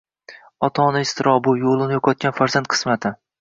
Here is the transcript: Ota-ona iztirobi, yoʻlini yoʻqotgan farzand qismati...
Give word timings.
Ota-ona 0.67 1.01
iztirobi, 1.07 1.53
yoʻlini 1.65 1.97
yoʻqotgan 1.99 2.35
farzand 2.41 2.73
qismati... 2.77 3.15